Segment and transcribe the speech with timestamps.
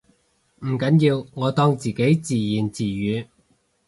[0.61, 3.27] 唔緊要，我當自己自言自語